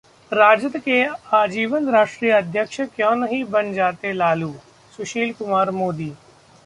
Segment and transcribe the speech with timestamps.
[0.31, 1.03] राजद के
[1.33, 4.53] आजीवन राष्ट्रीय अध्यक्ष क्यों नहीं बन जाते लालूः
[4.97, 6.11] सुशील कुमार मोदी